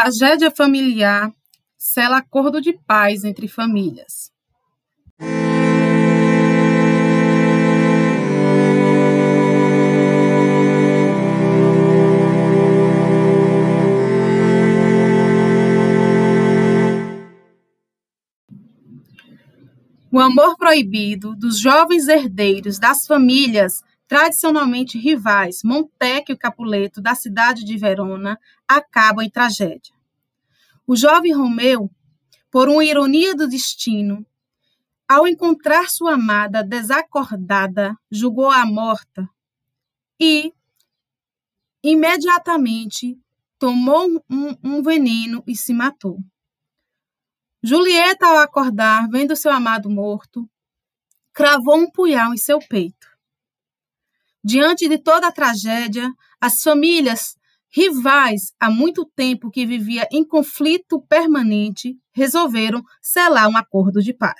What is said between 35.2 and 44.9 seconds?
encontrar sua amada desacordada, julgou-a morta e imediatamente tomou um, um